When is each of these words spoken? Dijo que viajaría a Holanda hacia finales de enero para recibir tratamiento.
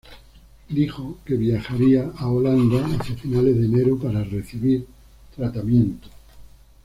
Dijo 0.67 1.19
que 1.23 1.35
viajaría 1.35 2.11
a 2.17 2.25
Holanda 2.27 2.83
hacia 2.87 3.13
finales 3.15 3.55
de 3.59 3.65
enero 3.67 3.99
para 3.99 4.23
recibir 4.23 4.87
tratamiento. 5.35 6.09